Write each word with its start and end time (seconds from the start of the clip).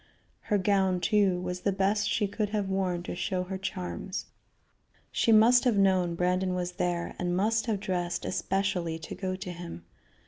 Her 0.39 0.57
gown, 0.57 0.99
too, 0.99 1.39
was 1.39 1.59
the 1.61 1.71
best 1.71 2.09
she 2.09 2.27
could 2.27 2.49
have 2.49 2.67
worn 2.69 3.03
to 3.03 3.13
show 3.13 3.43
her 3.43 3.59
charms. 3.59 4.25
She 5.11 5.31
must 5.31 5.63
have 5.63 5.77
known 5.77 6.15
Brandon 6.15 6.55
was 6.55 6.71
there, 6.71 7.13
and 7.19 7.37
must 7.37 7.67
have 7.67 7.79
dressed 7.79 8.25
especially 8.25 8.97
to 8.97 9.13
go 9.13 9.35
to 9.35 9.51
him. 9.51 9.85